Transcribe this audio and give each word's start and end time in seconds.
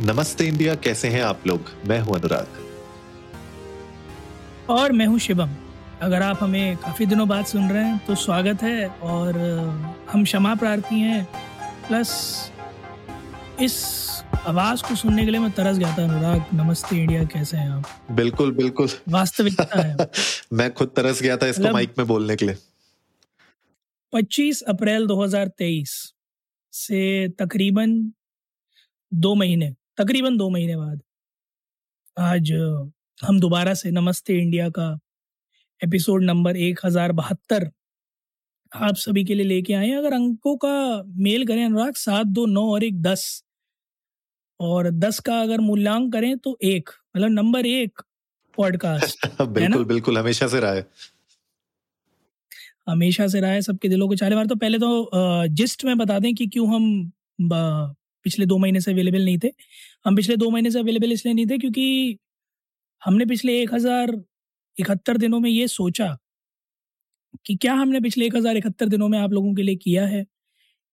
नमस्ते 0.00 0.46
इंडिया 0.46 0.74
कैसे 0.74 1.08
हैं 1.08 1.22
आप 1.22 1.46
लोग? 1.46 1.60
मैं 1.86 2.00
हूँ 2.00 2.14
अनुराग। 2.14 2.46
और 4.70 4.92
मैं 4.92 5.06
हूँ 5.06 5.18
शिवम। 5.18 5.50
अगर 6.02 6.22
आप 6.22 6.38
हमें 6.40 6.76
काफ़ी 6.76 7.06
दिनों 7.06 7.28
बाद 7.28 7.44
सुन 7.44 7.70
रहे 7.70 7.84
हैं 7.84 8.06
तो 8.06 8.14
स्वागत 8.14 8.62
है 8.62 8.88
और 8.88 9.38
हम 10.10 10.24
क्षमा 10.24 10.54
प्रार्थी 10.54 11.00
हैं। 11.00 11.28
प्लस 11.88 12.50
इस 13.60 14.02
आवाज़ 14.46 14.82
को 14.82 14.94
सुनने 14.94 15.24
के 15.24 15.30
लिए 15.30 15.40
मैं 15.40 15.50
तरस 15.50 15.78
गया 15.78 15.98
था 15.98 16.04
अनुराग। 16.04 16.44
नमस्ते 16.54 16.96
इंडिया 16.96 17.24
कैसे 17.24 17.56
हैं 17.56 17.70
आप? 17.70 17.84
बिल्कुल 18.10 18.52
बिल्कुल। 18.52 18.88
वास्तविकता 19.08 19.82
है। 19.82 19.96
मैं 20.52 20.74
खुद 20.74 20.88
तरस 20.96 21.22
गया 21.22 21.36
था 21.36 21.46
इसको 21.46 21.62
मतलब 21.62 21.72
माइक 21.72 21.94
में 21.98 22.06
बोलने 22.06 22.36
के 22.36 22.46
लिए। 22.46 22.56
25 24.12 24.62
अप्रैल 24.62 25.06
2023 25.06 26.12
से 26.72 27.28
तकरीबन 27.28 28.12
दो 29.14 29.34
महीने। 29.34 29.74
तकरीबन 29.98 30.36
दो 30.36 30.48
महीने 30.50 30.76
बाद 30.76 31.00
आज 32.16 32.52
हम 33.20 33.40
दोबारा 33.40 33.74
से 33.74 33.90
नमस्ते 33.90 34.38
इंडिया 34.38 34.68
का 34.68 34.86
एपिसोड 35.80 36.24
नंबर 36.24 36.56
एक 36.56 36.80
हज़ार 36.84 37.12
बहत्तर 37.12 37.70
आप 38.72 38.96
सभी 38.96 39.24
के 39.24 39.34
लिए 39.34 39.46
लेके 39.46 39.74
आए 39.74 39.90
अगर 39.92 40.12
अंकों 40.12 40.56
का 40.56 40.72
मेल 41.18 41.46
करें 41.46 41.64
अनुराग 41.64 41.94
सात 41.96 42.26
दो 42.28 42.46
नौ 42.46 42.66
और 42.72 42.84
एक 42.84 43.02
दस 43.02 43.44
और 44.60 44.90
दस 44.90 45.18
का 45.20 45.40
अगर 45.42 45.60
मूल्यांक 45.60 46.12
करें 46.12 46.36
तो 46.38 46.56
एक 46.64 46.90
मतलब 47.16 47.30
नंबर 47.30 47.66
एक 47.66 48.02
पॉडकास्ट 48.58 49.26
बिल्कुल 49.40 49.84
बिल्कुल 49.84 50.18
हमेशा 50.18 50.48
से 50.48 50.60
रहा 50.60 50.72
है 50.72 50.86
हमेशा 52.88 53.26
से 53.26 53.40
रहा 53.40 53.50
है 53.50 53.60
सबके 53.62 53.88
दिलों 53.88 54.08
को 54.08 54.14
चाले 54.14 54.36
बार 54.36 54.46
तो 54.46 54.56
पहले 54.56 54.78
तो 54.78 55.10
जिस्ट 55.54 55.84
में 55.84 55.96
बता 55.98 56.18
दें 56.18 56.34
कि 56.34 56.46
क्यों 56.46 56.74
हम 56.74 57.12
पिछले 58.24 58.46
दो 58.46 58.58
महीने 58.58 58.80
से 58.80 58.90
अवेलेबल 58.92 59.24
नहीं 59.24 59.38
थे। 59.44 59.50
हम 60.06 60.16
पिछले 60.16 60.36
दो 60.36 60.50
महीने 60.50 60.70
से 60.70 60.78
अवेलेबल 60.78 61.12
इसलिए 61.12 61.34
नहीं 61.34 61.46
थे 61.46 61.58
क्योंकि 61.58 62.18
हमने 63.02 63.24
पिछले 63.26 63.60
एक 63.62 63.74
हज़ार 63.74 64.12
इकहत्तर 64.76 65.16
दिनों 65.18 65.40
में 65.40 65.50
ये 65.50 65.66
सोचा 65.68 66.16
कि 67.46 67.54
क्या 67.56 67.74
हमने 67.74 68.00
पिछले 68.00 68.26
एक 68.26 68.36
हज़ार 68.36 68.56
इकहत्तर 68.56 68.88
दिनों 68.88 69.08
में 69.08 69.18
आप 69.18 69.32
लोगों 69.32 69.54
के 69.54 69.62
लिए 69.62 69.76
किया 69.76 70.06
है? 70.06 70.24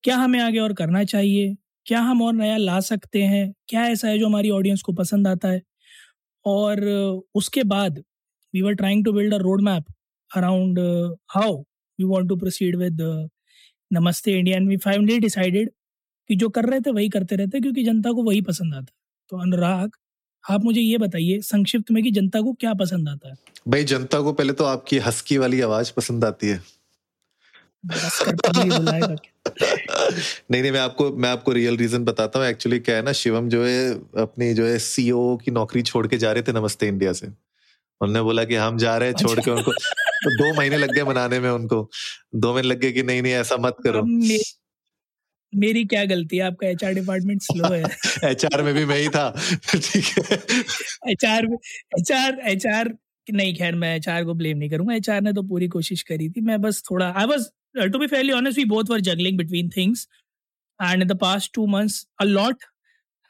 क्या 0.03 0.15
हमें 0.17 0.39
आगे 0.39 0.59
और 0.59 0.73
करना 0.73 1.03
चाहिए? 1.05 1.55
क्या 1.85 1.99
हम 2.01 2.21
और 2.21 2.33
नया 2.33 2.57
ला 2.57 2.79
सकते 2.81 3.21
हैं? 3.23 3.53
क्या 3.69 3.85
ऐसा 3.87 4.07
है 4.07 4.17
जो 4.19 4.27
हमारी 4.27 4.49
ऑडियंस 4.51 4.81
को 4.81 4.93
पसंद 4.93 5.27
आता 5.27 5.49
है? 5.49 5.61
और 6.45 6.81
उसके 7.35 7.63
बाद 7.65 8.03
we 8.53 8.61
were 8.61 8.73
trying 8.75 9.03
to 9.05 9.11
build 9.13 9.33
a 9.33 9.37
road 9.39 9.61
map 9.61 9.85
around 10.31 10.79
how 11.31 11.57
we 11.99 12.05
want 12.05 12.29
to 12.29 12.35
proceed 12.37 12.75
with 12.75 13.01
Namaste 13.91 14.37
India. 14.39 14.57
And 14.57 14.67
we 14.69 14.77
finally 14.79 15.19
decided 15.19 15.69
कि 16.29 16.35
जो 16.35 16.49
कर 16.49 16.65
रहे 16.65 16.79
थे 16.79 16.91
वही 16.91 17.09
करते 17.09 17.35
रहते 17.35 17.59
क्योंकि 17.59 17.83
जनता 17.83 18.11
को 18.11 18.23
वही 18.23 18.41
पसंद 18.41 18.73
आता 18.73 18.79
है। 18.79 18.93
तो 19.29 19.41
अनुराग 19.41 19.91
आप 20.49 20.63
मुझे 20.63 20.81
ये 20.81 20.97
बताइए 20.97 21.41
संक्षिप्त 21.41 21.91
में 21.91 22.03
कि 22.03 22.11
जनता 22.11 22.41
को 22.41 22.53
क्या 22.53 22.73
पसंद 22.73 23.09
आता 23.09 23.29
है? 23.29 23.35
भाई 23.67 23.83
जनता 23.83 24.21
को 24.21 24.33
पहले 24.33 24.53
तो 24.53 24.63
आपकी 24.63 24.97
हस्की 24.97 25.37
वाली 25.37 25.61
आवाज़ 25.61 25.91
पसंद 25.97 26.25
आती 26.25 26.47
है। 26.47 26.63
नहीं 30.51 30.61
नहीं 30.61 30.71
मैं 30.71 30.79
आपको 30.79 31.13
मैं 31.13 31.29
आपको 31.29 31.51
रियल 31.51 31.77
रीजन 31.77 32.05
बताता 32.05 32.39
हूँ। 32.39 32.47
एक्चुअली 32.47 32.79
क्या 32.79 32.95
है 32.95 33.01
ना 33.01 33.11
शिवम 33.11 33.49
जो 33.49 33.65
है 33.65 33.93
अपनी 33.93 34.53
जो 34.53 34.65
है 34.65 34.79
सीईओ 34.79 35.37
की 35.37 35.51
नौकरी 35.51 35.81
छोड़ 35.81 36.07
के 36.07 36.17
जा 36.17 36.31
रहे 36.31 36.43
थे 36.43 36.53
नमस्ते 36.53 36.87
इंडिया 36.87 37.13
से। 37.13 37.27
उन्होंने 38.01 38.21
बोला 38.21 38.43
कि 38.43 38.55
हम 38.55 38.77
जा 38.77 38.97
रहे 38.97 39.09
हैं 39.09 39.15
छोड़ 39.15 39.39
के 39.39 39.51
उनको। 39.51 39.71
तो 40.23 40.35
दो 40.35 40.57
महीने 40.57 40.77
लग 40.77 40.91
गए 40.91 41.03
मनाने 41.03 41.39
में 41.39 41.49
उनको। 41.49 41.89
दो 42.35 42.53
महीने 42.53 42.67
लग 42.67 42.79
गए 42.79 42.91
कि 42.91 43.03
नहीं 43.03 43.21
नहीं 43.21 43.33
ऐसा 43.33 43.57
मत 43.57 43.75
करो। 43.83 44.09
मेरी 45.55 45.85
क्या 45.85 46.05
गलती 46.05 46.37
है? 46.37 46.43
आपका 46.43 46.67
एचआर 46.67 46.93
डिपार्टमेंट 46.93 47.41
स्लो 47.41 47.73
है। 47.73 47.83
एचआर 48.31 48.63
में 48.63 48.73
भी 48.73 48.85
मैं 48.85 48.97
ही 48.97 49.09
था। 49.09 49.29
ठीक 49.75 50.05
है। 50.17 50.37
एचआर 51.11 51.47
एचआर 51.99 52.39
एचआर 52.45 52.93
नहीं 53.33 53.55
खैर 53.55 53.75
मैं 53.75 53.95
एचआर 53.95 54.25
को 54.25 54.33
ब्लेम 54.33 54.57
नहीं 54.57 54.69
करूँगा। 54.69 54.95
एचआर 54.95 55.21
ने 55.21 55.33
तो 55.33 55.43
पूरी 55.43 55.67
कोशिश 55.67 56.01
करी 56.01 56.29
थी। 56.29 56.41
मैं 56.41 56.61
बस 56.61 56.83
थोड़ा 56.91 57.13
I 57.17 57.25
was 57.25 57.49
to 57.93 57.99
be 57.99 58.07
fairly 58.07 58.31
honest 58.31 58.57
we 58.57 58.65
both 58.65 58.83
were 58.89 58.99
juggling 58.99 59.37
between 59.37 59.69
things 59.77 60.07
and 60.83 61.01
in 61.01 61.07
the 61.07 61.17
past 61.19 61.53
two 61.53 61.65
months 61.67 62.07
a 62.21 62.23
lot 62.23 62.63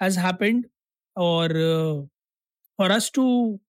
has 0.04 0.20
happened 0.20 0.66
और 1.18 1.54
for 2.78 2.92
us 2.92 3.12
to 3.14 3.60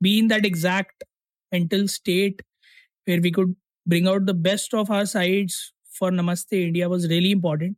be 0.00 0.18
in 0.18 0.28
that 0.28 0.44
exact 0.44 1.04
mental 1.52 1.88
state 1.88 2.42
where 3.06 3.20
we 3.20 3.30
could 3.32 3.54
bring 3.86 4.06
out 4.06 4.26
the 4.26 4.34
best 4.34 4.74
of 4.74 4.90
our 4.90 5.06
sides 5.06 5.72
for 5.98 6.10
Namaste 6.12 6.62
India 6.62 6.88
was 6.88 7.06
really 7.08 7.30
important 7.30 7.76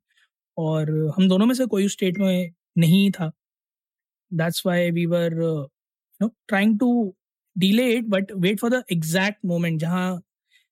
और 0.57 0.91
हम 1.17 1.29
दोनों 1.29 1.47
में 1.47 1.55
से 1.55 1.67
कोई 1.67 1.89
state 1.89 2.19
में 2.19 2.51
नहीं 2.79 3.11
था। 3.11 3.31
That's 4.33 4.63
why 4.67 4.91
we 4.91 5.07
were 5.07 5.35
no 6.21 6.29
trying 6.49 6.79
to 6.81 7.15
delay 7.57 7.91
it 7.93 8.07
but 8.09 8.33
wait 8.39 8.61
for 8.61 8.71
the 8.71 8.83
exact 8.93 9.39
moment 9.47 9.81
जहाँ 9.81 10.21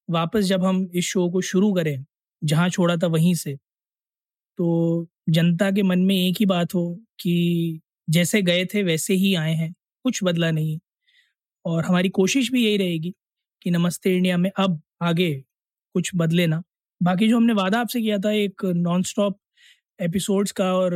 वापस 0.08 0.44
जब 0.44 0.64
हम 0.64 0.88
इस 0.94 1.04
शो 1.06 1.28
को 1.30 1.40
शुरू 1.42 1.72
करें, 1.74 2.04
जहाँ 2.42 2.68
छोड़ा 2.70 2.96
था 2.96 3.06
वहीं 3.08 3.34
से। 3.34 3.56
तो 4.58 5.06
जनता 5.30 5.70
के 5.70 5.82
मन 5.82 6.00
में 6.00 6.16
एक 6.16 6.36
ही 6.40 6.46
बात 6.46 6.74
हो 6.74 6.84
कि 7.20 7.80
जैसे 8.10 8.42
गए 8.42 8.64
थे 8.66 8.82
वैसे 8.82 9.14
ही 9.14 9.34
आए 9.34 9.54
हैं, 9.54 9.72
कुछ 10.04 10.20
बदला 10.24 10.50
नहीं। 10.50 10.78
और 11.64 11.84
हमारी 11.84 12.08
कोशिश 12.10 12.50
भी 12.52 12.64
यही 12.66 12.76
रहेगी 12.76 13.14
कि 13.62 13.70
नमस्ते 13.70 14.16
इंडिया 14.16 14.36
में 14.38 14.50
अब 14.58 14.80
आगे 15.02 15.32
कुछ 15.94 16.10
बदले 16.16 16.46
ना। 16.46 16.62
बाकी 17.00 17.28
जो 17.28 17.36
हमने 17.36 17.52
वादा 17.52 17.80
आपसे 17.80 18.00
किया 18.00 18.18
था, 18.18 18.30
एक 18.32 18.64
नॉन 18.64 19.02
स्टॉप 19.02 19.38
एपिसोड्स 20.00 20.52
का 20.52 20.72
और 20.74 20.94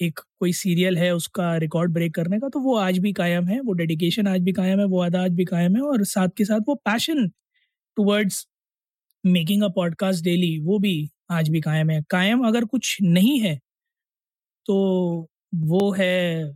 एक 0.00 0.20
कोई 0.40 0.52
सीरियल 0.52 0.98
है 0.98 1.10
उसका 1.14 1.56
रिकॉर्ड 1.56 1.92
ब्रेक 1.92 2.14
करने 2.14 2.38
का 2.40 2.48
तो 2.48 2.60
वो 2.60 2.76
आज 2.78 2.98
भी 2.98 3.12
कायम 3.12 3.46
है, 3.48 3.60
वो 3.60 3.72
डेडिकेशन 3.72 4.26
आज 4.28 4.40
भी 4.40 4.52
कायम 4.52 4.78
है, 4.80 4.84
वो 4.86 4.98
वादा 4.98 5.22
आज 5.22 5.30
भी 5.32 5.44
कायम 5.44 5.76
है 5.76 5.82
और 5.82 6.04
साथ 6.06 6.28
के 6.36 6.44
साथ 6.44 6.60
वो 6.68 6.74
passion 6.84 7.28
towards 7.96 8.46
making 9.24 9.62
a 9.62 9.68
podcast 9.76 10.24
daily 10.24 10.58
वो 10.60 10.78
भी 10.78 11.10
आज 11.30 11.48
भी 11.48 11.60
कायम 11.60 11.90
है। 11.90 12.02
कायम 12.10 12.46
अगर 12.46 12.64
कुछ 12.64 12.96
नहीं 13.02 13.38
है 13.40 13.58
तो 14.66 14.76
वो 15.56 15.90
है 15.92 16.52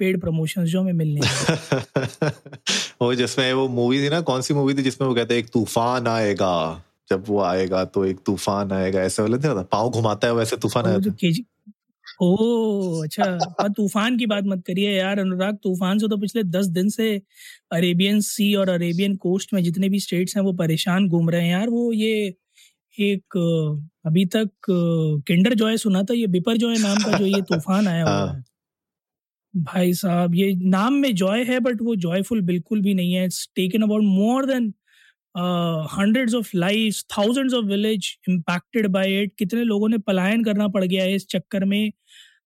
पेड 0.00 0.20
प्रमोशंस 0.20 0.68
जो 0.68 0.80
हमें 0.80 0.92
मिलने 0.92 1.20
वो 3.02 3.14
जिसमें 3.14 3.52
वो 3.52 3.68
मूवी 3.68 3.98
थी 4.02 4.08
ना, 4.10 4.20
कौन 4.20 4.40
सी 4.42 4.54
मूवी 4.54 4.74
थी 4.74 4.82
जिसमें 4.82 5.06
वो 5.08 5.14
कहते 5.14 5.34
हैं, 5.34 5.42
एक 5.42 5.50
तूफ़ान 5.52 6.06
आएगा 6.08 6.82
जब 7.10 7.24
वो 7.28 7.40
आएगा 7.40 7.84
तो 7.84 8.04
एक 8.04 8.20
तूफ़ान 8.26 8.72
आएगा 8.72 9.00
ऐसे 9.00 9.22
वाले 9.22 9.38
थे 9.38 9.62
पाँव 9.64 9.90
घुमाता 9.90 10.28
है 10.28 10.34
वैसे 10.34 10.56
तूफ़ान 10.56 10.86
आया 10.86 10.98
जो 10.98 11.10
ओ 12.22 13.02
अच्छा। 13.02 13.68
तूफ़ान 13.68 14.16
की 14.18 14.26
बात 14.26 14.44
मत 14.46 14.62
करिए 14.66 14.90
यार 14.98 15.18
अनुराग 15.18 15.56
तूफ़ान 15.62 15.98
से 15.98 16.08
तो 16.08 16.16
पिछले 16.16 16.42
दस 16.42 16.66
दिन 16.66 16.88
से 16.88 17.08
अरेबियन 17.72 18.20
सी 18.20 18.54
और 18.54 18.68
अरेबियन 18.68 19.16
कोस्ट 19.16 19.54
में 19.54 19.62
जितने 19.62 19.88
भी 19.88 20.00
स्टेट्स 20.00 20.36
हैं 20.36 20.44
वो 20.44 20.52
परेशान 20.52 21.08
घूम 21.08 21.30
रहे 21.30 21.42
हैं 21.42 21.50
यार। 21.50 21.68
वो 21.70 21.92
ये 21.92 22.34
एक 22.98 23.36
अभी 24.06 24.24
तक 24.26 24.50
किंडर 24.70 25.54
जॉय 25.54 25.76
सुना 25.76 26.02
था 26.02 26.14
ये 26.14 26.26
बिपर 26.26 26.56
जॉय 26.56 26.76
नाम 26.78 26.98
का 26.98 27.18
जो 27.18 27.26
ये 27.26 27.40
तूफ़ान 27.50 27.88
आया 27.88 28.04
हुआ 28.04 28.12
हाँ। 28.12 28.26
है। 28.28 28.44
भाई 29.54 29.92
साहब 29.94 30.34
ये 30.34 30.54
नाम 30.56 30.94
में 30.94 31.14
जॉय 31.14 31.44
है 31.44 31.58
बट 31.60 31.82
वो 31.82 31.96
जॉयफुल 31.96 32.40
बिल्कुल 32.42 32.80
भी 32.82 32.94
नहीं 32.94 33.12
है। 33.14 33.24
It's 33.24 33.48
taken 33.56 33.82
about 33.82 34.02
more 34.02 34.46
than 34.46 34.72
hundreds 35.34 36.34
of 36.34 36.50
lives 36.56 37.04
thousands 37.18 37.54
of 37.54 37.64
village 37.66 38.16
impacted 38.28 38.86
by 38.92 39.22
it 39.22 39.32
कितने 39.38 39.64
लोगों 39.64 39.88
ने 39.88 39.98
पलायन 40.08 40.44
करना 40.44 40.68
पड़ 40.68 40.84
गया 40.84 41.04
है 41.04 41.14
इस 41.14 41.26
चक्कर 41.30 41.64
में। 41.64 41.90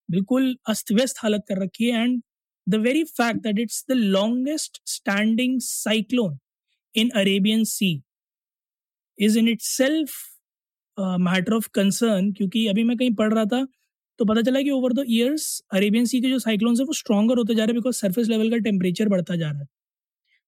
बिल्कुल 0.08 0.56
अस्त 0.68 0.92
व्यस्त 0.92 1.16
हालत 1.22 1.44
कर 1.48 1.62
रखी 1.62 1.90
है 1.90 2.02
and 2.02 2.20
the 2.66 2.74
very 2.82 3.04
fact 3.06 3.40
that 3.42 3.58
it's 3.60 3.84
the 3.90 3.94
longest 3.94 4.80
standing 4.88 5.60
cyclone 5.62 6.38
in 6.94 7.10
Arabian 7.16 7.64
sea 7.66 7.92
is 9.18 9.38
in 9.38 9.48
itself 9.62 10.12
matter 11.22 11.52
of 11.54 11.68
concern 11.74 12.32
क्योंकि 12.32 12.66
अभी 12.68 12.84
मैं 12.84 12.96
कहीं 12.96 13.14
पढ़ 13.14 13.32
रहा 13.34 13.44
था 13.46 13.66
तो 14.18 14.24
पता 14.24 14.42
चला 14.42 14.62
कि 14.62 14.70
over 14.70 14.92
the 14.92 15.04
years 15.08 15.46
Arabian 15.74 16.04
sea 16.06 16.20
के 16.20 16.28
जो 16.30 16.38
साइक्लोन्स 16.38 16.80
है 16.80 16.86
वो 16.86 16.92
स्ट्रॉन्गर 16.94 17.38
होते 17.38 17.54
जा 17.54 17.64
रहे 17.64 17.72
हैं 17.72 17.80
बिकॉज़ 17.80 17.96
सरफेस 17.96 18.28
लेवल 18.28 18.50
का 18.50 18.56
टेम्परेचर 18.64 19.08
बढ़ता 19.08 19.36
जा 19.36 19.50
रहा 19.50 19.60
है। 19.60 19.66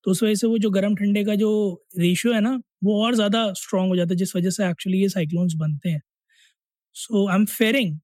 तो 0.04 0.10
उस 0.10 0.22
वजह 0.22 0.34
से 0.34 0.46
वो 0.46 0.58
जो 0.58 0.70
गर्म 0.70 0.94
ठंडे 0.96 1.24
का 1.24 1.34
जो 1.34 1.50
रेशियो 1.98 2.34
है 2.34 2.40
ना 2.40 2.60
वो 2.84 3.02
और 3.04 3.14
ज़्यादा 3.14 3.52
स्ट्रांग 3.52 3.88
हो 3.88 3.96
जाता 3.96 4.12
है 4.12 4.16
जिस 4.16 4.36
वजह 4.36 4.50
से 4.50 4.68
एक्चुअली 4.68 5.00
ये 5.02 5.08
साइक्लोन्स 5.08 5.54
बनते 5.54 5.88
हैं। 5.88 6.02
सो 6.96 7.28
आई 7.28 7.36
एम 7.36 7.44
फेयरिंग 7.46 7.98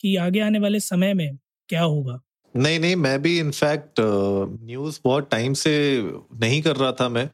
कि 0.00 0.16
आगे 0.16 0.40
आने 0.40 0.58
वाले 0.58 0.80
समय 0.80 1.14
में 1.14 1.38
क्या 1.68 1.82
होगा। 1.82 2.20
नहीं 2.54 2.78
नहीं 2.80 2.96
मैं 2.96 3.22
भी 3.22 3.38
इनफैक्ट 3.38 4.00
न्यूज़ 4.00 4.98
बहुत 5.04 5.30
टाइम 5.30 5.52
से 5.54 5.72
नहीं 6.40 6.62
कर 6.62 6.76
रहा 6.76 6.92
था 6.92 7.08
मैं। 7.08 7.28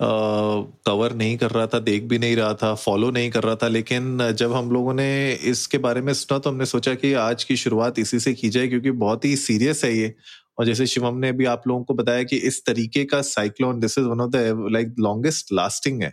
कवर 0.00 1.10
uh, 1.10 1.16
नहीं 1.16 1.36
कर 1.36 1.50
रहा 1.50 1.66
था 1.66 1.78
देख 1.78 2.02
भी 2.02 2.18
नहीं 2.18 2.36
रहा 2.36 2.54
था 2.54 2.74
फॉलो 2.74 3.10
नहीं 3.10 3.30
कर 3.30 3.42
रहा 3.42 3.56
था 3.56 3.68
लेकिन 3.68 4.32
जब 4.32 4.52
हम 4.52 4.70
लोगों 4.70 4.94
ने 4.94 5.06
इसके 5.32 5.78
बारे 5.78 6.00
में 6.00 6.12
सुना 6.12 6.38
तो 6.38 6.50
हमने 6.50 6.66
सोचा 6.66 6.94
कि 6.94 7.12
आज 7.12 7.44
की 7.44 7.56
शुरुआत 7.56 7.98
इसी 7.98 8.18
से 8.20 8.34
की 8.34 8.48
जाए 8.48 8.68
क्योंकि 8.68 8.90
बहुत 8.90 9.24
ही 9.24 9.36
सीरियस 9.36 9.84
है 9.84 9.96
ये। 9.98 10.14
और 10.58 10.66
जैसे 10.66 10.86
शिवम 10.86 11.18
ने 11.18 11.32
भी 11.32 11.44
आप 11.44 11.62
लोगों 11.68 11.84
को 11.84 11.94
बताया 11.94 12.22
कि 12.22 12.36
इस 12.48 12.64
तरीके 12.66 13.04
का 13.04 13.20
cyclone 13.22 13.80
this 13.80 13.98
is 13.98 14.06
one 14.06 14.20
of 14.20 14.30
the 14.30 14.68
like 14.72 14.94
longest 15.00 15.52
lasting 15.52 16.02
है। 16.02 16.12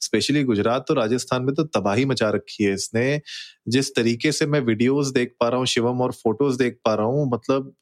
स्पेशली 0.00 0.42
गुजरात 0.44 0.90
और 0.90 0.98
राजस्थान 0.98 1.42
में 1.42 1.54
तो 1.54 1.64
तबाही 1.78 2.04
मचा 2.04 2.30
रखी 2.30 2.64
है 2.64 2.74
इसने। 2.74 3.20
जिस 3.68 3.94
तरीके 3.96 4.32
से 4.32 4.46
मैं 4.46 4.60
वीडियोस 4.62 5.12
देख 5.12 5.34
पा 5.40 5.48
रहा 5.48 5.58
हूँ, 5.58 5.66
शिवम 5.66 6.00
और 6.00 6.12
फ़ोटोज़ 6.14 6.58
देख 6.58 6.78
पा 6.84 6.94
रहा 6.94 7.06
हूँ 7.06 7.30
मतलब 7.32 7.74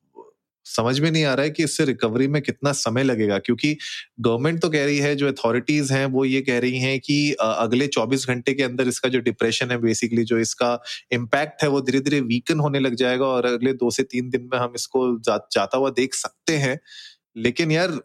समझ 0.65 1.01
में 1.01 1.11
नहीं 1.11 1.25
आ 1.25 1.35
रहा 1.35 1.45
है 1.45 1.51
कि 1.51 1.65
इससे 1.65 1.85
रिकवरी 1.85 2.29
में 2.29 2.43
कितना 2.43 2.73
समय 2.73 3.03
लगेगा 3.03 3.39
क्योंकि 3.39 3.77
गवर्नमेंट 4.21 4.61
तो 4.61 4.71
कह 4.71 4.85
रही 4.85 4.99
है 4.99 5.17
जो 5.17 5.29
अथॉरिटीज 5.29 5.93
हैं 5.93 6.07
वो 6.07 6.25
ये 6.25 6.41
कह 6.41 6.59
रही 6.59 6.79
हैं 6.79 7.01
कि 7.01 7.33
अगले 7.41 7.89
24 7.89 8.27
घंटे 8.29 8.55
के 8.55 8.63
अंदर 8.63 8.89
इसका 8.89 9.09
जो 9.09 9.21
डिप्रेशन 9.21 9.71
है 9.71 9.79
बेसिकली 9.79 10.25
जो 10.25 10.39
इसका 10.39 10.83
इम्पैक्ट 11.13 11.63
है 11.63 11.69
वो 11.69 11.81
धीरे 11.81 12.01
धीरे 12.01 12.21
वीकन 12.21 12.61
होने 12.61 12.81
लग 12.81 12.95
जाएगा 12.95 13.27
और 13.27 13.47
अगले 13.47 13.73
दो 13.73 13.91
से 13.91 14.03
तीन 14.03 14.31
दिन 14.31 14.49
में 14.53 14.59
हम 14.59 14.73
इसको 14.77 15.19
जा, 15.21 15.49
जाता 15.53 15.79
हुआ 15.79 15.91
देख 15.91 16.15
सकते 16.15 16.57
हैं। 16.57 16.79
लेकिन 17.37 17.73
यार 17.73 18.01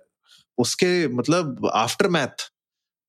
उसके 0.57 1.07
मतलब 1.07 1.71
आफ्टर 1.73 2.07
मैथ 2.07 2.51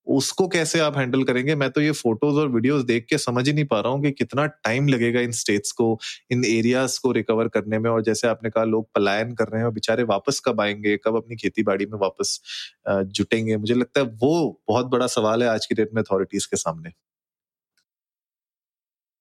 उसको 0.08 0.46
कैसे 0.48 0.80
आप 0.80 0.96
हैंडल 0.98 1.22
करेंगे? 1.24 1.54
मैं 1.56 1.70
तो 1.70 1.80
ये 1.80 1.90
फ़ोटोज़ 1.92 2.36
और 2.36 2.48
वीडियोस 2.50 2.82
देख 2.84 3.06
के 3.10 3.18
समझ 3.18 3.46
ही 3.48 3.52
नहीं 3.54 3.64
पा 3.66 3.80
रहा 3.80 3.92
हूँ 3.92 4.02
कि 4.02 4.10
कितना 4.12 4.46
टाइम 4.46 4.88
लगेगा 4.88 5.20
इन 5.20 5.32
स्टेट्स 5.34 5.72
को, 5.72 5.98
इन 6.30 6.44
एरियाज़ 6.46 6.98
को 7.02 7.12
रिकवर 7.12 7.48
करने 7.50 7.78
में। 7.78 7.90
और 7.90 8.02
जैसे 8.04 8.28
आपने 8.28 8.50
कहा, 8.50 8.64
लोग 8.64 8.88
पलायन 8.94 9.34
कर 9.34 9.48
रहे 9.48 9.60
हैं 9.60 9.66
और 9.66 9.72
बेचारे 9.74 10.02
वापस 10.06 10.40
कब 10.46 10.60
आएँगे? 10.60 10.96
कब 11.04 11.16
अपनी 11.16 11.36
खेती 11.36 11.62
बाड़ी 11.64 11.86
में 11.86 11.98
वापस 12.00 12.40
जुटेंगे? 12.88 13.56
मुझे 13.58 13.74
लगता 13.74 14.00
है 14.00 14.06
वो 14.22 14.60
बहुत 14.68 14.86
बड़ा 14.88 15.06
सवाल 15.08 15.42
है 15.42 15.48
आज 15.50 15.66
की 15.66 15.74
डेट 15.74 15.90
में 15.94 16.02
अथॉरिटीज 16.02 16.46
के 16.46 16.56
सामने। 16.58 16.92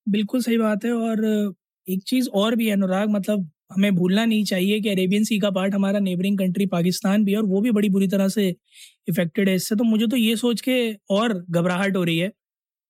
बिल्कुल 0.08 0.42
सही 0.42 0.58
बात 0.58 0.86
है 0.86 0.92
और 0.94 1.24
एक 1.88 2.04
चीज़ 2.04 2.30
और 2.36 2.56
भी 2.56 2.68
है, 2.68 2.74
अनुराग 2.74 3.10
मतलब 3.10 3.50
हमें 3.72 3.96
भूलना 3.96 4.26
नहीं 4.26 4.44
चाहिए 4.46 4.80
कि 4.82 4.90
अरेबियन 4.90 5.24
सी 5.24 5.38
का 5.40 5.50
पार्ट 5.52 5.74
हमारा 5.76 6.00
नेबरिंग 6.02 6.38
कंट्री 6.40 6.66
पाकिस्तान 6.68 7.24
भी 7.26 7.36
और 7.36 7.46
वो 7.46 7.62
भी 7.62 7.72
बड़ी 7.72 7.90
बुरी 7.90 8.08
तरह 8.08 8.28
से 8.30 8.48
इफेक्टेड 9.10 9.50
है। 9.50 9.56
इससे 9.56 9.76
तो 9.76 9.84
मुझे 9.86 10.08
तो 10.08 10.18
ये 10.18 10.36
सोच 10.38 10.62
के 10.62 10.78
और 11.12 11.34
घबराहट 11.52 11.96
हो 11.98 12.04
रही 12.04 12.18
है 12.20 12.32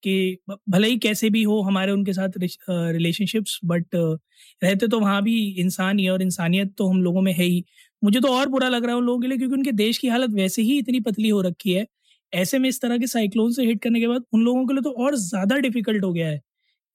कि 0.04 0.38
भले 0.70 0.88
ही 0.88 0.98
कैसे 1.00 1.30
भी 1.32 1.44
हो, 1.44 1.62
हमारे 1.62 1.92
उनके 1.92 2.14
साथ 2.14 2.32
रिलेशनशिप्स 2.70 3.60
बट 3.66 3.96
रहते 3.96 4.88
तो 4.88 5.00
वहाँ 5.00 5.22
भी 5.24 5.38
इंसान 5.62 6.00
ही 6.00 6.08
और 6.10 6.22
इंसानियत 6.24 6.74
तो 6.78 6.88
हम 6.90 7.02
लोगों 7.04 7.22
में 7.24 7.34
है 7.34 7.46
ही। 7.46 7.64
मुझे 8.02 8.20
तो 8.22 8.30
और 8.32 8.50
बुरा 8.50 8.70
लग 8.70 8.86
रहा 8.86 8.92
है 8.92 8.98
उन 8.98 9.06
लोगों 9.06 9.22
के 9.22 9.28
लिए 9.28 9.38
क्योंकि 9.38 9.56
उनके 9.56 9.72
देश 9.74 9.98
की 9.98 10.08
हालत 10.10 10.32
वैसे 10.34 10.62
ही 10.64 10.78
इतनी 10.80 11.00
पतली 11.02 11.30
हो 11.30 11.42
रखी 11.44 11.74
है। 11.74 11.86
ऐसे 12.34 12.60
में 12.60 12.70
इस 12.70 12.82
तरह 12.82 12.98
के 12.98 13.08
साइक्लोन 13.08 13.52
से 13.54 13.66
हिट 13.66 13.82
करने 13.84 14.00
के 14.00 14.08
बाद 14.08 14.24
उन 14.34 14.42
लोगों 14.44 14.66
के 14.68 14.74
लिए 14.74 14.84
तो 14.84 14.92
और 15.06 15.16
ज़्यादा 15.18 15.58
डिफ़िकल्ट 15.60 16.04
हो 16.06 16.12
गया 16.14 16.28
है। 16.30 16.42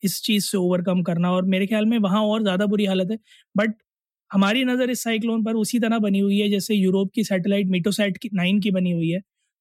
इस 0.03 0.21
चीज़ 0.23 0.45
से 0.47 0.59
ओवरकम 0.59 1.03
करना 1.03 1.33
और 1.33 1.45
मेरे 1.47 1.67
ख्याल 1.67 1.87
में 1.87 1.99
वहाँ 2.01 2.23
और 2.25 2.43
ज़्यादा 2.43 2.67
बुरी 2.67 2.85
हालत 2.87 3.11
है। 3.11 3.19
बट 3.55 3.75
हमारी 4.31 4.65
नज़र 4.65 4.91
इस 4.91 5.03
साइक्लोन 5.05 5.43
पर 5.45 5.55
उसी 5.57 5.79
तरह 5.81 5.99
बनी 6.01 6.19
हुई 6.21 6.39
है 6.41 6.49
जैसे 6.51 6.75
यूरोप 6.75 7.11
की 7.15 7.25
सैटेलाइट 7.25 7.67
मीटोसैट 7.71 8.19
की 8.19 8.31
नाइन 8.35 8.61
की 8.61 8.71
बनी 8.71 8.91
हुई 8.93 9.11
है। 9.11 9.21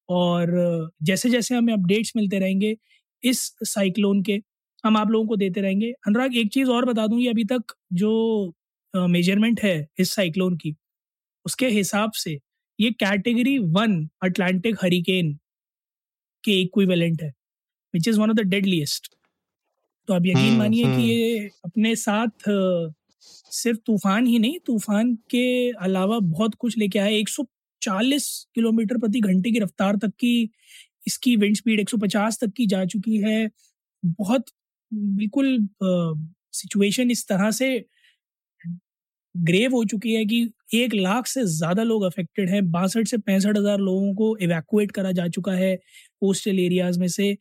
और 0.10 0.92
जैसे 1.04 1.30
जैसे 1.30 1.56
हमें 1.56 1.74
अपडेट्स 1.74 2.14
मिलते 2.16 2.40
रहेंगे 2.40 2.76
इस 3.24 3.42
साइक्लोन 3.66 4.22
के, 4.24 4.40
हम 4.84 4.98
आप 4.98 5.10
लोगों 5.12 5.28
को 5.28 5.36
देते 5.38 5.62
रहेंगे। 5.62 5.92
अनुराग, 6.08 6.36
एक 6.38 6.52
चीज़ 6.54 6.70
और 6.70 6.86
बता 6.86 7.08
दूँ, 7.08 7.20
ये 7.22 7.30
अभी 7.30 7.44
तक 7.46 7.74
जो 7.94 8.54
मेज़रमेंट 8.94 9.62
है 9.62 9.88
इस 10.00 10.14
साइक्लोन 10.16 10.56
की, 10.58 10.76
उसके 11.46 11.68
हिसाब 11.70 12.12
से 12.16 12.40
ये 12.80 12.92
कैटेगरी 12.94 13.58
वन 13.72 14.10
अटलांटिक 14.24 14.78
हरिकेन 14.84 15.34
के 16.44 16.60
इक्विवेलेंट 16.62 17.22
है 17.22 17.32
which 17.94 18.08
is 18.08 18.20
one 18.20 18.30
of 18.30 18.38
the 18.38 18.48
deadliest 18.50 19.10
तो 20.08 20.14
आप 20.14 20.26
यकीन 20.26 20.38
हम्म, 20.38 20.58
मानिए 20.58 20.84
कि 20.84 20.90
हम्म। 20.90 21.02
ये 21.02 21.50
अपने 21.66 21.96
साथ 21.96 22.50
सिर्फ़ 23.52 23.80
तूफ़ान 23.86 24.26
ही 24.28 24.40
नहीं 24.40 24.60
तूफ़ान 24.66 25.14
के 25.30 25.72
अलावा 25.80 26.20
बहुत 26.22 26.56
कुछ 26.56 26.78
लेके 26.78 27.00
आया 27.00 27.18
140 27.18 28.28
किलोमीटर 28.56 28.98
प्रति 28.98 29.20
घंटे 29.22 29.52
की 29.52 29.60
रफ्तार 29.60 29.96
तक 29.98 30.12
की 30.20 30.50
इसकी 31.08 31.36
विंड 31.36 31.56
स्पीड 31.56 31.80
150 31.80 32.40
तक 32.42 32.52
की 32.58 32.66
जा 32.68 32.84
चुकी 32.86 33.18
है। 33.18 33.50
बहुत 34.04 34.46
बिल्कुल 34.92 35.68
सिचुएशन 36.54 37.12
इस 37.12 37.28
तरह 37.28 37.52
से 37.52 37.70
ग्रेव 39.36 39.76
हो 39.76 39.84
चुकी 39.86 40.14
है 40.14 40.26
कि 40.26 40.50
एक 40.76 40.94
लाख 40.94 41.28
से 41.28 41.44
ज़्यादा 41.48 41.84
लोग 41.84 42.04
अफेक्टेड 42.04 42.50
हैं। 42.50 42.70
बासठ 42.72 43.08
से 43.08 43.18
पैंसठ 43.18 43.58
हज़ार 43.58 43.80
लोगों 43.80 44.14
को 44.16 44.36
इवैक्यूएट 44.38 44.92
करा 44.92 45.12
जा 45.12 45.28
चुका 45.30 45.52
है 45.54 45.76
कोस्टल 46.22 46.60
एरियाज़ 46.60 47.00
में 47.00 47.08
से 47.08 47.36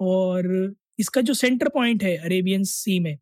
और 0.00 0.74
इसका 0.98 1.20
जो 1.22 1.34
सेंटर 1.34 1.68
पॉइंट 1.70 2.02
है 2.04 2.16
अरेबियन 2.18 2.64
सी 2.66 2.98
में, 3.00 3.16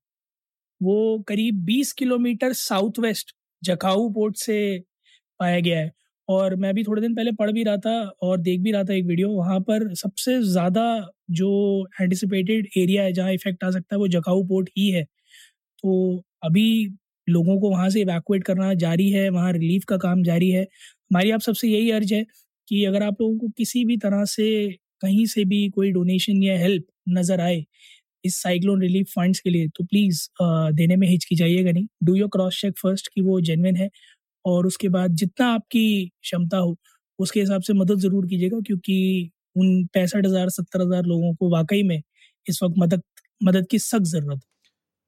वो 0.80 1.18
करीब 1.28 1.64
20 1.66 1.92
kilometre 1.94 2.52
south 2.54 2.98
west 3.00 3.34
Jakhau 3.62 4.10
port 4.12 4.36
से 4.38 4.58
पाया 5.40 5.60
गया 5.60 5.78
है। 5.80 5.92
और 6.28 6.54
मैं 6.56 6.72
भी 6.74 6.82
थोड़े 6.84 7.00
दिन 7.02 7.14
पहले 7.16 7.32
पढ़ 7.34 7.50
भी 7.52 7.62
रहा 7.64 7.76
था 7.78 7.94
और 8.22 8.38
देख 8.40 8.60
भी 8.62 8.72
रहा 8.72 8.84
था 8.84 8.94
एक 8.94 9.06
वीडियो 9.06 9.30
वहाँ 9.30 9.58
पर 9.62 9.94
सबसे 9.96 10.40
ज़्यादा 10.44 10.84
जो 11.32 11.50
एंटिसिपेटेड 12.00 12.68
एरिया 12.78 13.02
है, 13.04 13.12
जहाँ 13.12 13.32
इफ़ेक्ट 13.32 13.64
आ 13.64 13.70
सकता 13.70 13.94
है, 13.96 13.98
वो 13.98 14.08
जकाऊ 14.10 14.44
पोर्ट 14.48 14.70
ही 14.78 14.90
है। 14.90 15.04
तो 15.58 16.22
अभी 16.44 16.66
लोगों 17.28 17.58
को 17.60 17.70
वहाँ 17.70 17.88
से 17.90 18.00
इवैक्यूएट 18.02 18.44
करना 18.44 18.72
जारी 18.76 19.10
है, 19.10 19.28
वहाँ 19.30 19.52
रिलीफ 19.54 19.84
का 19.86 19.96
काम 19.98 20.22
जारी 20.24 20.50
है। 20.50 20.62
हमारी 20.62 21.30
आप 21.32 21.40
सबसे 21.42 21.68
यही 21.68 21.90
अर्ज़ 21.92 22.14
है 22.14 22.24
कि 22.68 22.84
अगर 22.86 23.02
आप 23.04 23.20
लोगों 23.20 23.38
को 23.38 23.48
किसी 23.58 23.84
भी 23.86 23.96
तरह 23.98 24.24
से 24.28 24.48
कहीं 25.02 25.26
से 25.28 25.44
भी 25.46 25.68
कोई 25.70 25.90
डोनेशन 25.92 26.42
या 26.42 26.58
हेल्प 26.58 26.86
नज़र 27.06 27.40
आए 27.40 27.64
इस 28.24 28.36
साइक्लोन 28.42 28.82
रिलीफ 28.82 29.06
फंड्स 29.16 29.40
के 29.40 29.50
लिए 29.50 29.68
तो 29.76 29.84
प्लीज़ 29.86 30.22
देने 30.74 30.96
में 30.96 31.08
हिचकिचाइएगा 31.08 31.72
नहीं। 31.72 31.86
Do 32.04 32.14
your 32.16 32.28
cross 32.32 32.60
check 32.60 32.74
first 32.78 33.08
कि 33.14 33.20
वो 33.22 33.40
जेनविन 33.42 33.76
है 33.76 33.88
और 34.44 34.66
उसके 34.66 34.88
बाद 34.90 35.14
जितना 35.16 35.46
आपकी 35.54 36.06
क्षमता 36.22 36.58
हो, 36.58 36.76
उसके 37.18 37.40
हिसाब 37.40 37.62
से 37.62 37.72
मदद 37.74 37.98
ज़रूर 38.00 38.26
कीजिएगा 38.28 38.60
क्योंकि 38.66 39.30
उन 39.56 39.84
पैंसठ 39.94 40.26
हज़ार, 40.26 40.48
सत्तर 40.50 40.82
हज़ार 40.82 41.04
लोगों 41.04 41.34
को 41.36 41.50
वाकई 41.50 41.82
में 41.84 42.00
इस 42.46 42.62
वक्त 42.62 42.74
मदद 42.78 43.02
मदद 43.40 43.66
की 43.70 43.78
सख्त 43.80 44.04
ज़रूरत 44.06 44.38
है। 44.38 44.51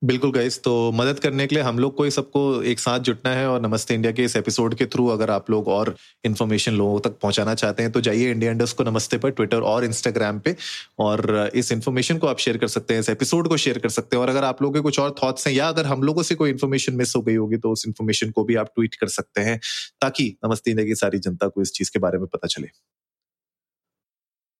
बिल्कुल 0.04 0.32
गाइस 0.32 0.62
तो 0.62 0.92
मदद 0.92 1.18
करने 1.18 1.46
के 1.46 1.54
लिए 1.54 1.64
हम 1.64 1.78
लोग 1.78 1.96
को 1.96 2.10
सबको 2.10 2.62
एक 2.62 2.78
साथ 2.78 3.00
जुटना 3.00 3.32
है 3.32 3.48
और 3.48 3.60
नमस्ते 3.60 3.94
इंडिया 3.94 4.12
के 4.12 4.24
इस 4.24 4.36
एपिसोड 4.36 4.74
के 4.74 4.86
थ्रू 4.86 5.06
अगर 5.08 5.30
आप 5.30 5.50
लोग 5.50 5.68
और 5.68 5.96
इन्फॉर्मेशन 6.24 6.72
लोगों 6.72 7.00
तक 7.00 7.10
पहुंचाना 7.10 7.54
चाहते 7.54 7.82
हैं 7.82 7.92
तो 7.92 8.00
जाइए 8.00 8.30
इंडिया 8.30 8.50
इंडस्ट 8.50 8.76
को 8.76 8.84
नमस्ते 8.84 9.18
पर 9.18 9.30
ट्विटर 9.30 9.60
और 9.60 9.84
इंस्टाग्राम 9.84 10.38
पे 10.38 10.56
और 10.98 11.50
इस 11.54 11.72
इन्फॉर्मेशन 11.72 12.18
को 12.18 12.26
आप 12.26 12.38
शेयर 12.38 12.56
कर 12.56 12.68
सकते 12.68 12.94
हैं, 12.94 13.00
इस 13.00 13.08
एपिसोड 13.08 13.48
को 13.48 13.56
शेयर 13.56 13.78
कर 13.78 13.88
सकते 13.88 14.16
हैं 14.16 14.22
और 14.22 14.28
अगर 14.28 14.44
आप 14.44 14.62
लोगों 14.62 14.74
के 14.74 14.80
कुछ 14.80 14.98
और 15.00 15.14
थॉट्स 15.22 15.46
हैं 15.46 15.54
या 15.54 15.68
अगर 15.68 15.86
हम 15.86 16.02
लोगों 16.02 16.22
से 16.22 16.34
कोई 16.34 16.50
इन्फॉर्मेशन 16.50 16.94
मिस 16.94 17.16
हो 17.16 17.22
गई 17.22 17.34
होगी 17.34 17.56
तो 17.56 17.70
उस 17.70 17.86
इन्फॉर्मेशन 17.86 18.30
को 18.30 18.44
भी 18.44 18.54
आप 18.54 18.66
ट्वीट 18.66 18.94
कर 18.94 19.06
सकते 19.06 19.40
हैं 19.40 19.60
ताकि 20.00 20.36
नमस्ते 20.46 20.70
इंडिया 20.70 20.86
की 20.86 20.94
सारी 20.94 21.18
जनता 21.18 21.48
को 21.48 21.62
इस 21.62 21.72
चीज़ 21.72 21.90
के 21.90 21.98
बारे 21.98 22.18
में 22.18 22.26
पता 22.26 22.46
चले। 22.46 22.68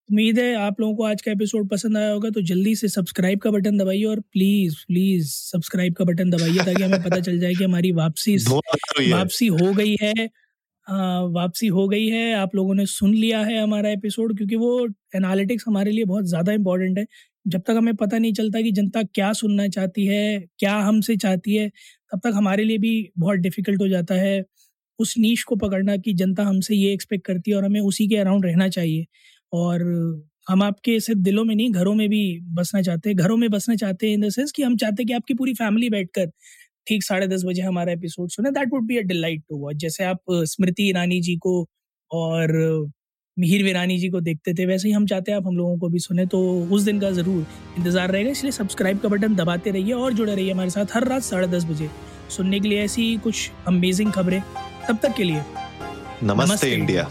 उम्मीद 0.09 0.39
है 0.39 0.55
आप 0.57 0.81
लोगों 0.81 0.95
को 0.97 1.03
आज 1.03 1.23
का 1.23 1.31
एपिसोड 1.33 1.69
पसंद 1.69 1.97
आया 1.97 2.11
होगा 2.13 2.31
तो 2.31 2.41
जल्दी 2.43 2.75
से 2.77 2.89
सब्सक्राइब 2.89 3.39
का 3.41 3.51
बटन 3.51 3.79
दबाइए 3.79 4.05
और 4.05 4.21
प्लीज़ 4.33 4.75
प्लीज़ 4.87 5.29
सब्सक्राइब 5.29 5.95
का 5.95 6.05
बटन 6.05 6.31
दबाइए 6.31 6.65
ताकि 6.65 6.83
हमें 6.83 7.03
पता 7.03 7.21
चल 7.21 7.39
जाए 7.39 7.55
कि 7.55 7.65
हमारी 7.65 7.93
वापसी 7.93 8.37
वापसी 9.13 9.47
हो 9.49 9.73
गई 9.75 9.97
है। 10.03 10.13
आ, 10.87 11.21
वापसी 11.31 11.67
हो 11.69 11.87
गई 11.89 12.09
है। 12.09 12.35
आप 12.35 12.55
लोगों 12.55 12.75
ने 12.75 12.87
सुन 12.87 13.15
लिया 13.15 13.41
है 13.43 13.59
हमारा 13.63 13.91
एपिसोड 13.91 14.37
क्योंकि 14.37 14.57
वो 14.57 14.71
एनालिटिक्स 15.17 15.65
हमारे 15.69 15.91
लिए 15.93 16.05
बहुत 16.05 16.25
ज़्यादा 16.27 16.53
इंपॉर्टेंट 16.53 16.99
है। 16.99 17.07
जब 17.47 17.63
तक 17.67 17.75
हमें 17.77 17.95
पता 17.97 18.19
नहीं 18.19 18.33
चलता 18.33 18.61
कि 18.63 18.73
जनता 18.73 19.03
क्या 19.05 19.33
सुनना 19.35 19.69
चाहती 19.69 20.07
है 20.07 20.41
क्या 20.59 20.77
हमसे 20.81 21.17
चाहती 21.17 21.55
है 21.57 21.69
तब 22.13 22.21
तक 22.25 22.33
हमारे 22.35 22.65
लिए 22.65 22.79
भी 22.79 22.95
बहुत 23.19 23.39
डिफ़िकल्ट 23.41 23.81
हो 23.83 23.89
जाता 23.89 24.15
है। 24.17 24.43
उस 24.99 25.15
नीच 25.19 25.43
को 25.43 25.57
पकड़ना 25.57 25.97
कि 25.99 26.13
जनता 26.15 26.43
हमसे 26.45 26.75
ये 26.77 26.93
एक्सपेक्ट 26.93 27.27
करती 27.27 27.51
है 27.51 27.57
और 27.57 27.65
हमें 27.65 27.81
उसी 27.83 28.07
के 28.09 28.17
अराउंड 28.17 28.47
रहना 28.47 28.69
चाहिए। 28.71 29.07
और 29.55 29.83
हम 30.49 30.63
आपके 30.63 30.99
सिर्फ़ 31.01 31.21
दिलों 31.21 31.45
में 31.45 31.55
नहीं 31.55 31.71
घरों 31.73 31.95
में 31.95 32.09
भी 32.09 32.23
बसना 32.55 32.83
चाहते 32.83 33.11
हैं। 33.11 33.17
घरों 33.19 33.37
में 33.37 33.49
बसना 33.51 33.75
चाहते 33.77 34.07
हैं 34.07 34.15
इन 34.15 34.27
द 34.27 34.31
सेंस 34.33 34.53
कि 34.53 34.63
हम 34.63 34.77
चाहते 34.77 35.03
हैं 35.03 35.07
कि 35.07 35.13
आपकी 35.15 35.35
पूरी 35.35 35.55
फैमिली 35.55 35.91
बैठकर 35.91 36.31
ठीक 36.87 37.05
साढ़े 37.05 37.27
दस 37.27 37.43
बजे 37.47 37.63
हमारा 37.63 37.93
एपिसोड 37.93 38.31
सुने। 38.31 38.51
That 38.53 38.73
would 38.73 38.87
be 38.87 38.99
a 38.99 39.03
delight 39.05 39.43
to 39.49 39.59
watch 39.59 39.77
जैसे 39.77 40.05
आप 40.05 40.21
स्मृति 40.47 40.89
ईरानी 40.89 41.21
जी 41.21 41.37
को 41.37 41.65
और 42.11 42.53
मिहिर 43.37 43.63
वीरानी 43.65 43.99
जी 43.99 44.09
को 44.09 44.21
देखते 44.21 44.53
थे 44.55 44.67
वैसे 44.67 44.89
ही 44.89 44.95
हम 44.95 45.07
चाहते 45.07 45.33
हैं 45.33 45.39
आप 45.39 45.47
हम 45.47 45.57
लोगों 45.57 45.79
को 45.79 45.89
भी 45.89 45.99
सुने। 45.99 46.27
तो 46.27 46.41
उस 46.73 46.83
दिन 46.83 47.01
का 47.01 47.11
ज़रूर 47.13 47.47
इंतज़ार 47.79 48.11
रहेगा। 48.11 48.31
इसलिए 48.31 48.53
सब्सक्राइब 48.53 48.99
का 48.99 49.09
बटन 49.09 49.35
दबाते 49.35 49.71
रहिए 49.71 49.93
और 49.95 50.13
जुड़े 50.13 50.35
रहिए 50.35 50.53
हमारे 50.53 50.71
साथ 50.71 50.95
हर 50.95 51.09
रात 51.09 51.23
साढ़े 51.23 51.49
दस 51.49 51.65
बजे 51.65 51.89
सुनने 52.37 52.61
के 52.61 52.69
लिए 52.69 52.83
ऐसी 52.83 53.17
कुछ 53.25 53.51
अमेजिंग 53.69 54.13
खबरें। 54.13 54.41
तब 54.89 54.99
तक 55.03 55.17
के 55.17 55.25
लिए 55.25 55.41
नमस्ते, 56.23 56.45
नमस्ते। 56.45 56.73
इंडिया। 56.73 57.09